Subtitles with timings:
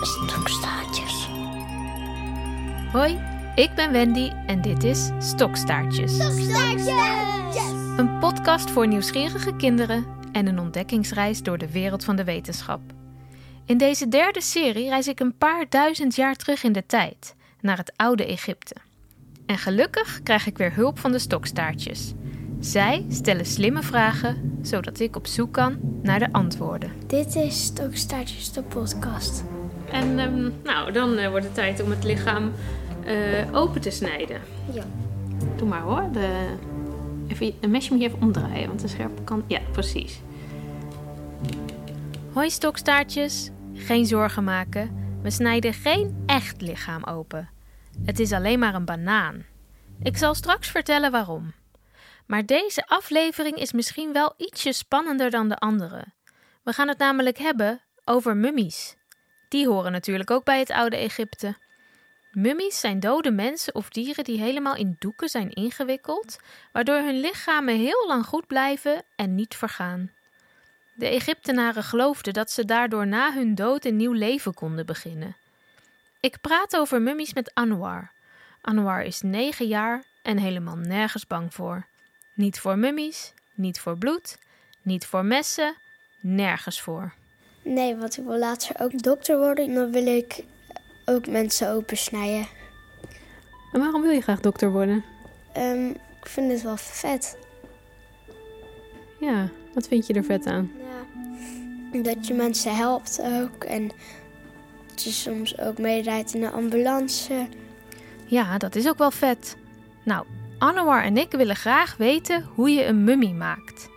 [0.00, 1.28] Stokstaartjes.
[2.92, 3.18] Hoi,
[3.54, 6.14] ik ben Wendy en dit is Stokstaartjes.
[6.14, 6.92] Stokstaartjes!
[7.96, 12.80] Een podcast voor nieuwsgierige kinderen en een ontdekkingsreis door de wereld van de wetenschap.
[13.64, 17.76] In deze derde serie reis ik een paar duizend jaar terug in de tijd, naar
[17.76, 18.74] het oude Egypte.
[19.46, 22.12] En gelukkig krijg ik weer hulp van de stokstaartjes.
[22.60, 26.92] Zij stellen slimme vragen, zodat ik op zoek kan naar de antwoorden.
[27.06, 29.44] Dit is Stokstaartjes, de podcast.
[29.92, 32.52] En ehm, nou, dan eh, wordt het tijd om het lichaam
[33.04, 34.40] eh, open te snijden.
[34.72, 34.84] Ja.
[35.56, 36.08] Doe maar hoor.
[36.12, 36.56] De...
[37.28, 39.44] Even, een mesje moet je even omdraaien, want de scherpe kant...
[39.46, 40.20] Ja, precies.
[42.32, 43.50] Hoi stokstaartjes.
[43.74, 45.06] Geen zorgen maken.
[45.22, 47.48] We snijden geen echt lichaam open.
[48.04, 49.44] Het is alleen maar een banaan.
[50.02, 51.52] Ik zal straks vertellen waarom.
[52.26, 56.04] Maar deze aflevering is misschien wel ietsje spannender dan de andere.
[56.62, 58.97] We gaan het namelijk hebben over mummies.
[59.48, 61.56] Die horen natuurlijk ook bij het oude Egypte.
[62.30, 66.38] Mummies zijn dode mensen of dieren die helemaal in doeken zijn ingewikkeld,
[66.72, 70.10] waardoor hun lichamen heel lang goed blijven en niet vergaan.
[70.94, 75.36] De Egyptenaren geloofden dat ze daardoor na hun dood een nieuw leven konden beginnen.
[76.20, 78.10] Ik praat over mummies met Anwar.
[78.60, 81.86] Anwar is negen jaar en helemaal nergens bang voor.
[82.34, 84.38] Niet voor mummies, niet voor bloed,
[84.82, 85.76] niet voor messen,
[86.20, 87.12] nergens voor.
[87.62, 89.66] Nee, want ik wil later ook dokter worden.
[89.66, 90.44] En dan wil ik
[91.04, 92.46] ook mensen opensnijden.
[93.72, 95.04] En waarom wil je graag dokter worden?
[95.52, 97.36] Ehm, ik vind het wel vet.
[99.20, 100.70] Ja, wat vind je er vet aan?
[101.92, 102.02] Ja.
[102.02, 103.64] Dat je mensen helpt ook.
[103.64, 103.90] En
[104.88, 107.46] dat je soms ook meerijdt in de ambulance.
[108.26, 109.56] Ja, dat is ook wel vet.
[110.04, 110.26] Nou,
[110.58, 113.88] Anwar en ik willen graag weten hoe je een mummie maakt.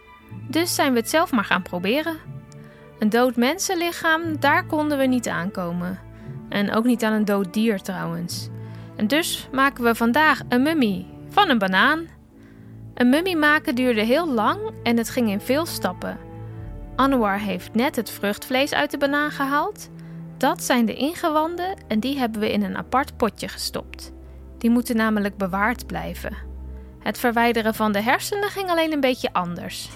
[0.50, 2.18] Dus zijn we het zelf maar gaan proberen.
[3.02, 6.00] Een dood mensenlichaam, daar konden we niet aankomen.
[6.50, 8.50] En ook niet aan een dood dier trouwens.
[8.96, 12.08] En dus maken we vandaag een mummie van een banaan.
[12.94, 16.18] Een mummie maken duurde heel lang en het ging in veel stappen.
[16.96, 19.90] Anwar heeft net het vruchtvlees uit de banaan gehaald.
[20.38, 24.12] Dat zijn de ingewanden en die hebben we in een apart potje gestopt.
[24.58, 26.38] Die moeten namelijk bewaard blijven.
[27.00, 29.90] Het verwijderen van de hersenen ging alleen een beetje anders.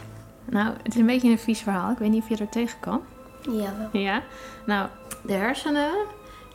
[0.50, 1.91] Nou, het is een beetje een vies verhaal.
[1.91, 3.01] Ik weet niet of je er tegen kan.
[3.41, 4.01] Ja, wel.
[4.01, 4.23] Ja.
[4.66, 4.89] Nou,
[5.23, 5.91] de hersenen,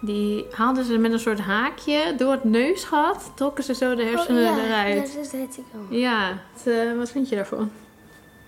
[0.01, 3.33] die haalden ze met een soort haakje door het neusgat.
[3.37, 5.15] Trokken ze zo de hersenen Oh, ja, eruit.
[5.15, 5.97] dat weet ik al.
[5.97, 7.71] Ja, het, eh, wat vind je daarvan?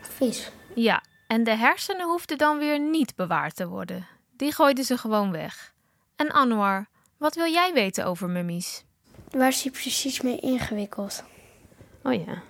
[0.00, 0.50] Vies.
[0.74, 4.06] Ja, en de hersenen hoefden dan weer niet bewaard te worden.
[4.36, 5.72] Die gooiden ze gewoon weg.
[6.16, 6.86] En Anwar,
[7.16, 8.84] wat wil jij weten over mummies?
[9.30, 11.24] Waar is hij precies mee ingewikkeld?
[12.02, 12.42] Oh ja,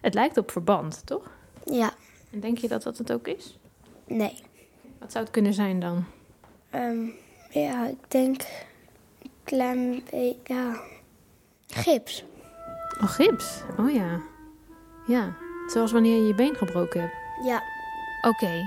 [0.00, 1.30] het lijkt op verband, toch?
[1.64, 1.90] Ja,
[2.30, 3.58] En denk je dat dat het ook is?
[4.06, 4.34] nee.
[4.98, 6.04] Wat zou het kunnen zijn dan?
[6.70, 7.06] Ehm,
[7.50, 8.40] ja, ik denk
[9.22, 10.36] een klein beetje.
[10.44, 10.80] Ja.
[11.66, 12.24] Gips.
[13.00, 13.62] Oh, gips.
[13.78, 14.20] Oh ja.
[15.06, 17.14] Ja, zoals wanneer je je been gebroken hebt.
[17.44, 17.62] Ja.
[18.20, 18.62] Oké,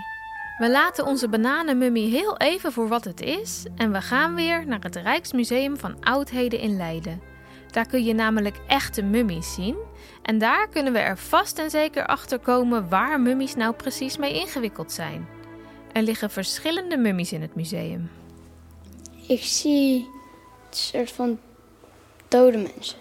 [0.57, 4.79] we laten onze bananenmummie heel even voor wat het is en we gaan weer naar
[4.79, 7.21] het Rijksmuseum van Oudheden in Leiden.
[7.71, 9.75] Daar kun je namelijk echte mummies zien
[10.21, 14.33] en daar kunnen we er vast en zeker achter komen waar mummies nou precies mee
[14.39, 15.27] ingewikkeld zijn.
[15.91, 18.09] Er liggen verschillende mummies in het museum.
[19.27, 19.95] Ik zie
[20.69, 21.39] een soort van
[22.27, 22.97] dode mensen.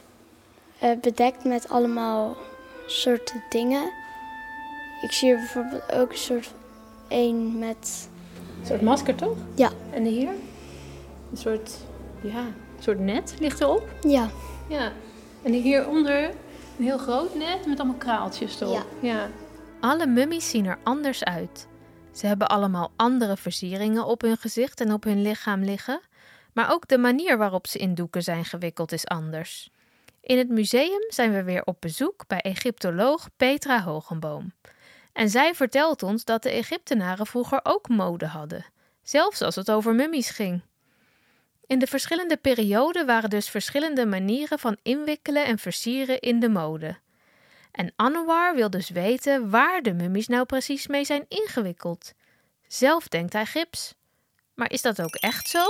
[0.79, 2.37] Eh, bedekt met allemaal
[2.87, 3.91] soorten dingen.
[5.03, 6.57] Ik zie er bijvoorbeeld ook een soort van
[7.09, 8.09] één met.
[8.61, 9.37] Een soort masker toch?
[9.55, 10.29] Ja, En hier?
[11.31, 11.71] Een soort,
[12.21, 13.89] ja, een soort net ligt erop.
[14.01, 14.31] ja,
[14.69, 14.93] Ja,
[15.43, 16.25] en hieronder
[16.79, 18.87] een heel groot net met allemaal kraaltjes erop.
[19.01, 19.29] Ja.
[19.81, 21.67] Alle mummies zien er anders uit.
[22.13, 26.01] Ze hebben allemaal andere versieringen op hun gezicht en op hun lichaam liggen,
[26.53, 29.71] maar ook de manier waarop ze in doeken zijn gewikkeld is anders.
[30.21, 34.53] In het museum zijn we weer op bezoek bij Egyptoloog Petra Hogenboom.
[35.13, 38.65] En zij vertelt ons dat de Egyptenaren vroeger ook mode hadden,
[39.03, 40.63] zelfs als het over mummies ging.
[41.69, 46.97] In de verschillende perioden waren dus verschillende manieren van inwikkelen en versieren in de mode.
[47.73, 52.13] En Anwar wil dus weten waar de mummies nou precies mee zijn ingewikkeld.
[52.67, 53.95] Zelf denkt hij gips.
[54.55, 55.65] Maar is dat ook echt zo?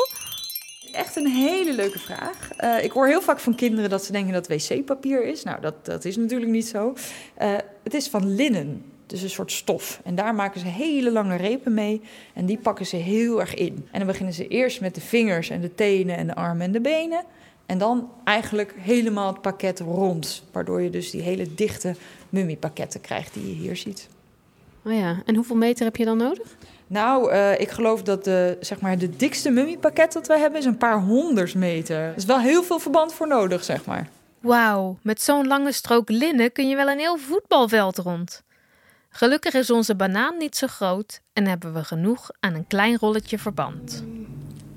[0.92, 2.50] Echt een hele leuke vraag.
[2.56, 5.42] Eh, ik hoor heel vaak van kinderen dat ze denken dat wc-papier is.
[5.42, 6.94] Nou, dat, dat is natuurlijk niet zo.
[7.34, 10.00] Eh, het is van linnen, dus een soort stof.
[10.04, 12.00] En daar maken ze hele lange repen mee.
[12.34, 13.88] En die pakken ze heel erg in.
[13.90, 16.72] En dan beginnen ze eerst met de vingers en de tenen en de armen en
[16.72, 17.24] de benen.
[17.66, 20.42] En dan eigenlijk helemaal het pakket rond.
[20.52, 21.94] Waardoor je dus die hele dichte
[22.28, 24.08] mummipakketten krijgt die je hier ziet.
[24.84, 26.56] Oh ja, en hoeveel meter heb je dan nodig?
[26.86, 30.66] Nou, eh, ik geloof dat de, zeg maar, de dikste mummiepakket dat wij hebben is
[30.66, 31.96] een paar honderd meter.
[31.96, 34.08] Er is wel heel veel verband voor nodig, zeg maar.
[34.40, 38.42] Wauw, met zo'n lange strook linnen kun je wel een heel voetbalveld rond.
[39.18, 43.38] Gelukkig is onze banaan niet zo groot en hebben we genoeg aan een klein rolletje
[43.38, 44.04] verband.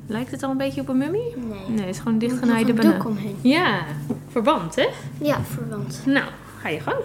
[0.08, 1.36] Lijkt het al een beetje op een mummie?
[1.38, 1.60] Nee.
[1.68, 2.94] Nee, het is gewoon een dichtgenaaide banaan.
[2.94, 3.36] doek omheen.
[3.42, 3.84] Ja,
[4.28, 4.88] verband hè?
[5.22, 6.02] Ja, verwant.
[6.06, 6.26] Nou,
[6.62, 6.98] ga je gang.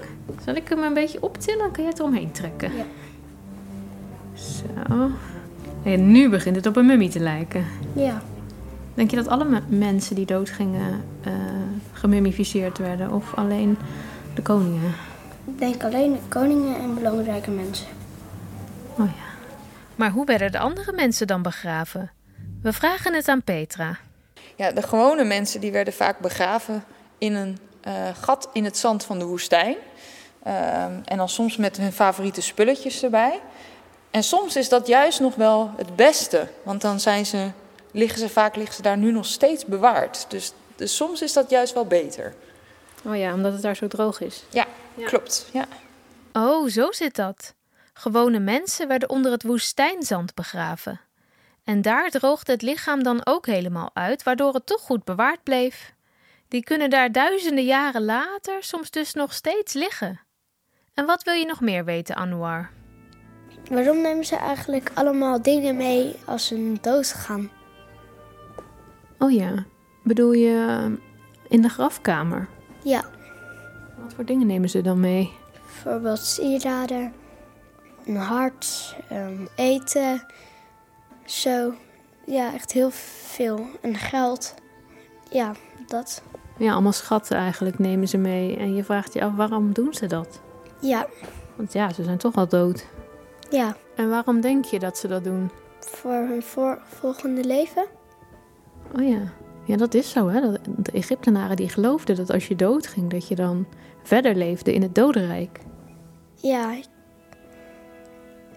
[0.45, 1.59] Zal ik hem een beetje optillen?
[1.59, 2.71] Dan kan je het eromheen trekken.
[2.77, 2.85] Ja.
[4.35, 5.11] Zo.
[5.83, 7.65] En nu begint het op een mummie te lijken.
[7.93, 8.23] Ja.
[8.95, 11.33] Denk je dat alle me- mensen die doodgingen eh
[11.93, 13.13] gemummificeerd werden?
[13.13, 13.79] Of alleen
[14.35, 14.93] de koningen?
[15.47, 17.87] Ik denk alleen de koningen en belangrijke mensen.
[18.99, 19.25] Oh ja.
[19.97, 22.11] Maar hoe werden de andere mensen dan begraven?
[22.63, 23.99] We vragen het aan Petra.
[24.57, 26.85] Ja, de gewone mensen die werden vaak begraven
[27.19, 29.77] in een eh, gat in het zand van de woestijn.
[30.43, 33.41] Ehm, en dan soms met hun favoriete spulletjes erbij.
[34.11, 36.49] En soms is dat juist nog wel het beste.
[36.63, 37.51] Want dan zijn ze,
[37.91, 40.27] liggen ze vaak liggen ze daar nu nog steeds bewaard.
[40.29, 42.35] Dus, dus soms is dat juist wel beter.
[43.05, 44.45] Oh ja, omdat het daar zo droog is.
[44.51, 44.67] Ja,
[44.97, 45.07] Ja.
[45.07, 45.49] klopt.
[45.53, 45.67] Ja.
[46.33, 47.55] Oh, zo zit dat.
[47.93, 51.01] Gewone mensen werden onder het woestijnzand begraven.
[51.65, 55.95] En daar droogde het lichaam dan ook helemaal uit, waardoor het toch goed bewaard bleef.
[56.49, 60.21] Die kunnen daar duizenden jaren later soms dus nog steeds liggen.
[60.95, 62.71] En wat wil je nog meer weten, Anouar?
[63.71, 67.51] Waarom nemen ze eigenlijk allemaal dingen mee als ze doodgaan?
[69.19, 69.65] Oh ja,
[70.03, 70.93] bedoel je eh,
[71.49, 72.49] in de grafkamer?
[72.83, 73.05] Ja,
[74.03, 75.33] Wat voor dingen nemen ze dan mee?
[75.65, 77.13] bijvoorbeeld sieraden,
[78.07, 80.27] een hart, ehm, eten,
[81.25, 81.73] zo.
[82.27, 83.67] Ja, echt heel veel.
[83.83, 84.55] En geld.
[85.31, 85.53] Ja,
[85.87, 86.23] dat.
[86.59, 88.57] Ja, allemaal schatten eigenlijk nemen ze mee.
[88.57, 90.41] En je vraagt je af, waarom doen ze dat?
[90.81, 91.07] Ja,
[91.57, 92.87] Want ja, ze zijn toch al dood.
[93.51, 93.77] ja.
[93.97, 95.51] En waarom denk je dat ze dat doen?
[95.81, 97.87] Voor hun voor, volgende leven.
[98.97, 99.33] Oh ja.
[99.67, 100.41] Ja, dat is zo, hè.
[100.77, 103.67] De Egyptenaren die geloofden dat als je doodging, dat je dan
[104.03, 105.61] verder leefde in het dodenrijk.
[106.35, 106.75] Ja,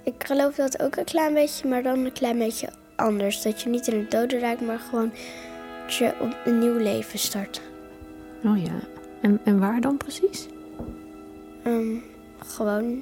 [0.04, 3.42] ik, geloof dat ook een klein beetje, maar dan een klein beetje anders.
[3.42, 5.12] Dat je niet in het dodenrijk, maar gewoon
[5.86, 7.62] dat je op een nieuw leven start.
[8.46, 8.80] Oh ja.
[9.22, 10.48] En, en waar dan precies?
[11.64, 11.96] Ehm,
[12.38, 13.02] gewoon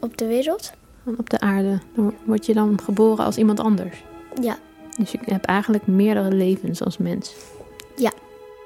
[0.00, 0.72] op de wereld.
[1.18, 1.78] Op de aarde.
[1.94, 4.04] Dan word je dan geboren als iemand anders.
[4.40, 4.58] Ja,
[4.98, 7.34] Dus je hebt eigenlijk meerdere levens als mens.
[7.96, 8.12] Ja.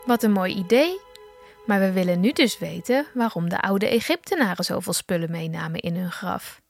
[0.06, 1.00] Wat een mooi idee.
[1.66, 6.10] Maar we willen nu dus weten waarom de oude Egyptenaren zoveel spullen meenamen in hun
[6.10, 6.60] graf.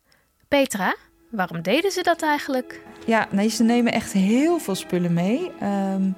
[0.48, 0.96] Petra,
[1.30, 2.80] waarom deden ze dat eigenlijk?
[3.06, 5.50] Ja, nee, ze nemen echt heel veel spullen mee.
[5.60, 6.10] Ehm,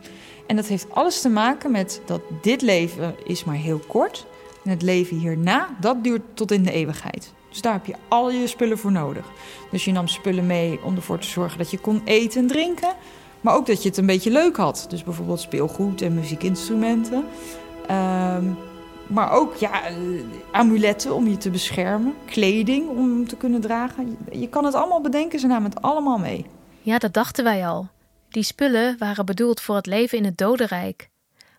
[0.46, 4.26] en dat heeft alles te maken met dat dit leven is maar heel kort.
[4.64, 7.32] En het leven hierna, dat duurt tot in de eeuwigheid.
[7.48, 9.26] Dus daar heb je al je spullen voor nodig.
[9.70, 12.94] Dus je nam spullen mee om ervoor te zorgen dat je kon eten en drinken.
[13.44, 14.86] Maar ook dat je het een beetje leuk had.
[14.88, 17.24] Dus bijvoorbeeld speelgoed en muziekinstrumenten.
[17.86, 18.44] Ehm,
[19.06, 19.94] maar ook ja, eh,
[20.52, 22.14] amuletten om je te beschermen.
[22.24, 24.16] Kleding om te kunnen dragen.
[24.30, 26.46] Je- Je kan het allemaal bedenken, ze namen het allemaal mee.
[26.80, 27.88] Ja, dat dachten wij al.
[28.28, 31.08] Die spullen waren bedoeld voor het leven in het dodenrijk.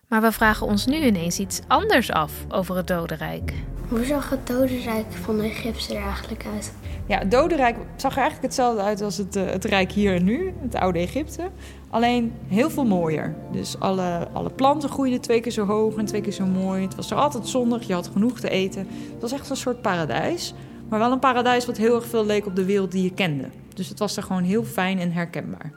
[0.08, 3.52] Maar we vragen ons nu ineens iets anders af over het dodenrijk.
[3.88, 6.72] hoe zag het dodenrijk van de Egypte er eigenlijk uit?
[7.06, 10.24] Ja, het dodenrijk zag er eigenlijk hetzelfde uit als het, eh, het rijk hier en
[10.24, 11.50] nu, het oude Egypte.
[11.90, 13.34] Alleen heel veel mooier.
[13.52, 16.82] Dus alle, alle planten groeiden twee keer zo hoog en twee keer zo mooi.
[16.82, 18.88] Het was er altijd zonnig, je had genoeg te eten.
[19.12, 20.54] Het was echt een soort paradijs.
[20.88, 23.48] Maar wel een paradijs wat heel erg veel leek op de wereld die je kende.
[23.74, 25.72] Dus het was er gewoon heel fijn en herkenbaar.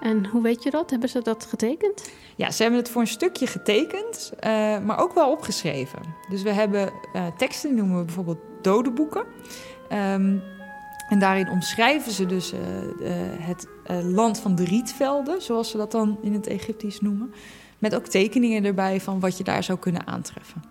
[0.00, 0.90] En hoe weet je dat?
[0.90, 2.10] Hebben ze dat getekend?
[2.36, 5.98] Ja, ze hebben het voor een stukje getekend, eh, maar ook wel opgeschreven.
[6.28, 9.24] Dus we hebben eh, teksten, die noemen we bijvoorbeeld dodenboeken.
[9.88, 10.36] Ehm,
[11.08, 15.76] en daarin omschrijven ze dus eh, eh, het eh, land van de rietvelden, zoals ze
[15.76, 17.32] dat dan in het Egyptisch noemen.
[17.78, 20.62] Met ook tekeningen erbij van wat je daar zou kunnen aantreffen.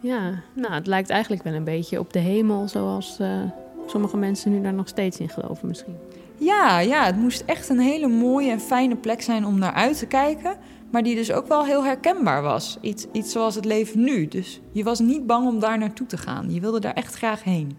[0.00, 3.20] Ja, nou, het lijkt eigenlijk wel een beetje op de hemel, zoals
[3.86, 5.96] sommige mensen nu daar nog steeds in geloven misschien.
[6.38, 9.98] Ja, ja, het moest echt een hele mooie en fijne plek zijn om naar uit
[9.98, 10.56] te kijken.
[10.90, 12.78] Maar die dus ook wel heel herkenbaar was.
[12.80, 14.28] Iets, iets zoals het leven nu.
[14.28, 16.52] Dus je was niet bang om daar naartoe te gaan.
[16.52, 17.76] Je wilde daar echt graag heen.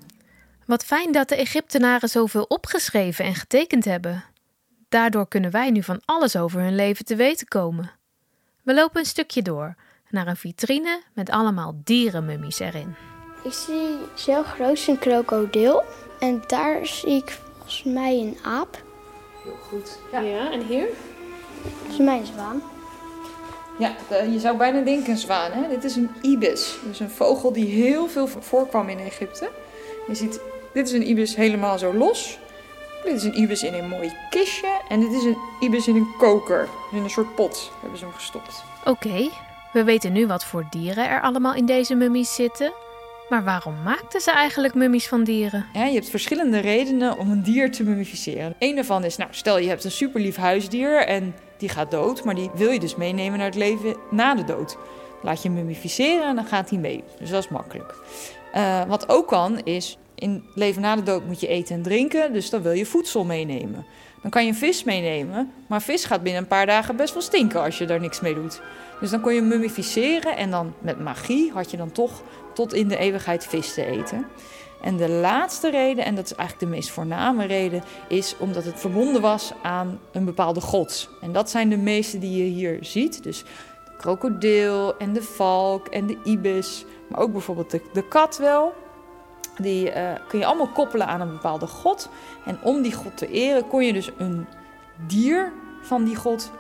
[0.68, 4.24] Wat fijn dat de Egyptenaren zoveel opgeschreven en getekend hebben.
[4.90, 7.92] Daardoor kunnen wij nu van alles over hun leven te weten komen.
[8.64, 9.76] We lopen een stukje door
[10.10, 12.96] naar een vitrine met allemaal dierenmummies erin.
[13.44, 15.84] Ik zie zo groot een krokodil.
[16.20, 18.84] En daar zie ik volgens mij een aap.
[20.12, 20.88] Ja, en hier?
[21.78, 22.62] Volgens mij een zwaan.
[23.80, 25.52] Ja, je zou bijna denken een zwaan.
[25.52, 25.70] Hè?
[25.70, 26.76] Dit is een ibis.
[26.88, 29.52] Dus een vogel die heel veel voorkwam in Egypte.
[30.08, 30.40] Je ziet,
[30.78, 32.40] dit is een ibis helemaal zo los.
[33.04, 34.82] Dit is een ibis in een mooi kistje.
[34.90, 36.68] En dit is een ibis in een koker.
[36.92, 38.64] In een soort pot hebben ze hem gestopt.
[38.86, 39.30] Oké,
[39.74, 42.74] we weten nu wat voor dieren er allemaal in deze mummies zitten.
[43.30, 45.66] Maar waarom maakten ze eigenlijk mummies van dieren?
[45.74, 48.56] Ja, je hebt verschillende redenen om een dier te mummificeren.
[48.60, 52.24] Een daarvan is, nou, stel je hebt een super lief huisdier en die gaat dood,
[52.24, 54.78] maar die wil je dus meenemen naar het leven na de dood.
[55.22, 57.04] Laat je mummificeren en dan gaat hij mee.
[57.20, 57.96] Dus dat is makkelijk.
[58.56, 62.34] Uh, wat ook kan is, in leven na de dood moet je eten en drinken,
[62.34, 63.86] dus dan wil je voedsel meenemen.
[64.22, 67.62] Dan kan je vis meenemen, maar vis gaat binnen een paar dagen best wel stinken
[67.62, 68.62] als je daar niks mee doet.
[69.00, 72.22] Dus dan kon je mummificeren en dan met magie had je dan toch
[72.54, 74.28] tot in de eeuwigheid vis te eten.
[74.82, 78.80] En de laatste reden, en dat is eigenlijk de meest voorname reden, is omdat het
[78.80, 81.10] verbonden was aan een bepaalde god.
[81.22, 83.24] En dat zijn de meeste die je hier ziet.
[83.24, 83.44] Dus
[83.86, 88.74] de krokodil en de valk en de ibis, maar ook bijvoorbeeld de, de kat wel.
[89.58, 92.10] Die uh, kun je allemaal koppelen aan een bepaalde god.
[92.46, 94.48] En om die god te eren kon je dus een
[95.08, 96.52] dier van die god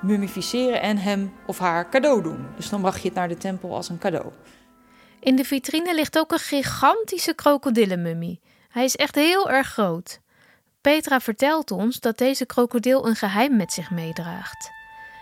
[0.00, 2.46] mummificeren en hem of haar cadeau doen.
[2.56, 4.26] Dus dan bracht je het naar de tempel als een cadeau.
[5.20, 8.40] In de vitrine ligt ook een gigantische krokodillenmummie.
[8.68, 10.20] Hij is echt heel erg groot.
[10.80, 14.70] Petra vertelt ons dat deze krokodil een geheim met zich meedraagt.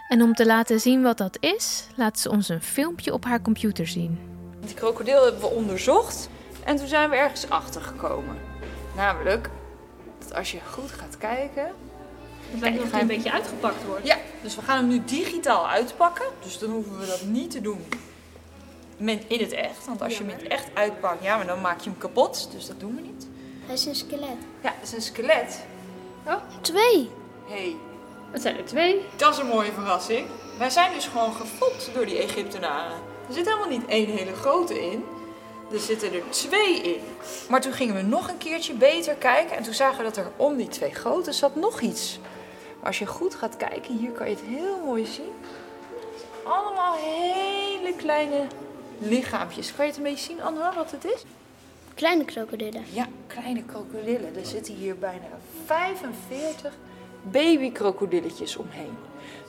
[0.09, 3.43] En om te laten zien wat dat is, laat ze ons een filmpje op haar
[3.43, 4.19] computer zien.
[4.61, 6.29] Die krokodil hebben we onderzocht
[6.67, 8.39] en toen zijn we ergens achter gekomen.
[8.97, 9.51] Namelijk
[10.19, 11.75] dat als je goed gaat kijken.
[12.51, 14.07] Het lijkt nog een beetje uitgepakt wordt.
[14.07, 16.27] Ja, dus we gaan hem nu digitaal uitpakken.
[16.43, 17.85] Dus dan hoeven we dat niet te doen
[19.29, 19.87] in het echt.
[19.87, 22.49] Want als je hem in het echt uitpakt, ja, maar dan maak je hem kapot.
[22.53, 23.29] Dus dat doen we niet.
[23.67, 24.37] Hij is een skelet.
[24.63, 25.65] Ja, het is een skelet.
[26.27, 27.11] Oh, twee.
[27.49, 27.77] hey.
[28.31, 29.05] het zijn er twee.
[29.17, 30.27] Dat is een mooie verrassing.
[30.59, 32.97] Wij zijn dus gewoon gefopt door die Egyptenaren.
[33.29, 35.05] Er zit helemaal niet één hele grote in.
[35.73, 37.01] Er zitten er twee in.
[37.49, 39.57] Maar toen gingen we nog een keertje beter kijken.
[39.57, 42.19] En toen zagen we dat er om die twee grote zat nog iets.
[42.79, 45.33] Maar als je goed gaat kijken, hier kan je het heel mooi zien.
[46.45, 48.47] Allemaal hele kleine
[48.99, 49.75] lichaampjes.
[49.75, 51.25] Kan je het een beetje zien, Anna, wat het is?
[51.95, 52.85] Kleine krokodillen.
[52.93, 54.37] Ja, kleine krokodillen.
[54.37, 55.27] Er zitten hier bijna
[55.65, 56.73] 45
[57.23, 58.97] babykrokodilletjes omheen.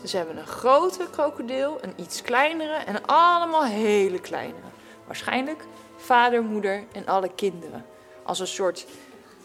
[0.01, 4.59] Dus we hebben een grote krokodil, een iets kleinere en allemaal hele kleine.
[5.05, 5.63] Waarschijnlijk
[5.97, 7.85] vader, moeder en alle kinderen.
[8.23, 8.85] Als een soort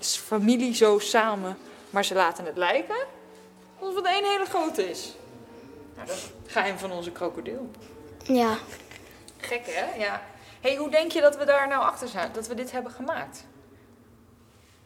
[0.00, 1.59] familie zo samen.
[1.90, 3.06] Maar ze laten het lijken
[3.78, 5.14] alsof het één hele grote is.
[5.94, 7.71] Nou, dat is het geheim van onze krokodil.
[8.23, 8.59] Ja.
[9.37, 10.02] Gek hè?
[10.04, 10.23] Ja.
[10.61, 12.30] hey, hoe denk je dat we daar nou achter zijn?
[12.32, 13.44] Dat we dit hebben gemaakt?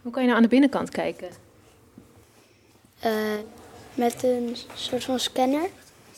[0.03, 1.31] Hoe kan je nou aan de binnenkant kijken?
[3.05, 3.13] Uh,
[3.95, 5.69] met een soort van scanner.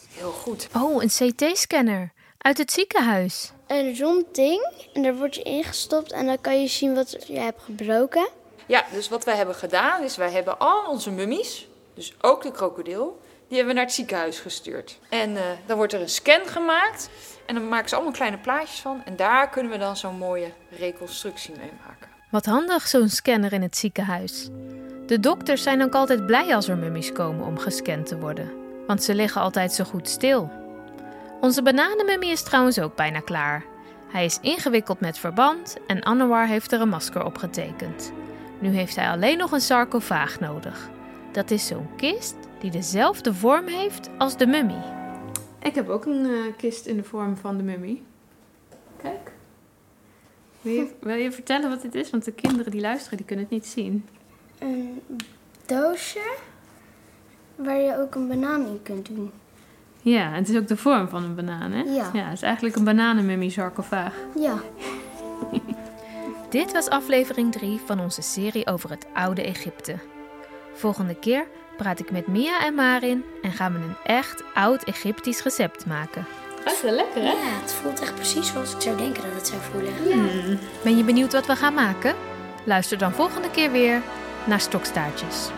[0.08, 0.68] Heel goed.
[0.76, 2.12] Oh, een CT-scanner.
[2.38, 3.52] Uit het ziekenhuis.
[3.68, 4.72] Een rond ding.
[4.92, 6.12] En daar word je ingestopt.
[6.12, 8.28] En dan kan je zien wat je hebt gebroken.
[8.66, 10.16] Ja, dus wat wij hebben gedaan is...
[10.16, 13.20] wij hebben al onze mummies, dus ook de krokodil...
[13.48, 14.98] die hebben we naar het ziekenhuis gestuurd.
[15.08, 17.10] En uh, dan wordt er een scan gemaakt...
[17.48, 19.02] En dan maken ze allemaal kleine plaatjes van.
[19.04, 22.08] En daar kunnen we dan zo'n mooie reconstructie mee maken.
[22.30, 24.48] Wat handig, zo'n scanner in het ziekenhuis.
[25.06, 28.52] De dokters zijn ook altijd blij als er mummies komen om gescand te worden.
[28.86, 30.50] Want ze liggen altijd zo goed stil.
[31.40, 33.64] Onze bananenmummie is trouwens ook bijna klaar.
[34.08, 38.12] Hij is ingewikkeld met verband en Anwar heeft er een masker op getekend.
[38.60, 40.90] Nu heeft hij alleen nog een sarcofaag nodig.
[41.32, 44.82] Dat is zo'n kist die dezelfde vorm heeft als de mummie.
[45.62, 48.02] Ik heb ook een uh, kist in de vorm van de mummie.
[49.02, 49.32] Kijk.
[50.60, 52.10] Wil je, wil je, vertellen wat dit is?
[52.10, 54.08] Want de kinderen die luisteren, die kunnen het niet zien.
[54.58, 55.02] Een
[55.66, 56.36] doosje
[57.54, 59.32] waar je ook een banaan in kunt doen.
[60.02, 61.82] Ja, en het is ook de vorm van een banaan, hè?
[61.82, 62.10] Ja.
[62.12, 64.14] Ja, het is eigenlijk een bananenmummie sarcofaag.
[64.38, 64.54] Ja.
[66.50, 69.96] Dit was aflevering 3 van onze serie over het oude Egypte.
[70.74, 75.42] Volgende keer praat ik met Mia en Marin en gaan we een echt oud Egyptisch
[75.42, 76.26] recept maken.
[76.64, 77.28] Dat wel lekker, hè?
[77.28, 79.92] Ja, het voelt echt precies zoals ik zou denken dat het zou voelen.
[80.08, 80.56] Ja.
[80.82, 82.14] Ben je benieuwd wat we gaan maken?
[82.64, 84.02] Luister dan volgende keer weer
[84.46, 85.50] naar Stokstaartjes.